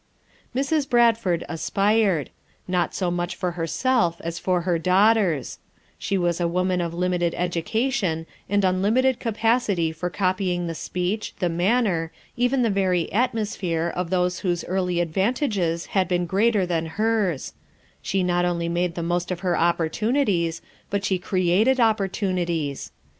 Mrs. 0.55 0.89
Bradford 0.89 1.43
aspired; 1.47 2.31
not 2.67 2.95
so 2.95 3.11
much 3.11 3.35
for 3.35 3.51
her 3.51 3.67
self 3.67 4.19
as 4.21 4.39
for 4.39 4.61
her 4.61 4.79
daughters; 4.79 5.59
she 5.99 6.17
was 6.17 6.41
a 6.41 6.47
woman 6.47 6.81
of 6.81 6.91
limited 6.95 7.35
education 7.37 8.25
and 8.49 8.65
unlimited 8.65 9.19
capacity 9.19 9.91
36 9.91 9.99
FOUR 9.99 10.07
MOTHERS 10.09 10.13
AT 10.13 10.17
CHAUTAUQUA 10.17 10.31
for 10.31 10.33
copying 10.35 10.65
the 10.65 10.73
speech, 10.73 11.35
the 11.37 11.49
manner, 11.49 12.11
oven 12.43 12.63
the 12.63 12.71
very 12.71 13.13
atmosphere 13.13 13.93
of 13.95 14.09
those 14.09 14.39
whoso 14.39 14.65
early 14.65 14.95
advan 14.95 15.35
tages 15.35 15.85
had 15.93 16.07
been 16.07 16.25
greater 16.25 16.65
than 16.65 16.87
hers; 16.97 17.53
she 18.01 18.23
not 18.23 18.43
only 18.43 18.67
made 18.67 18.95
the 18.95 19.03
most 19.03 19.29
of 19.29 19.41
her 19.41 19.55
opportunities, 19.55 20.63
but 20.89 21.05
she 21.05 21.19
created 21.19 21.79
opportunities. 21.79 22.91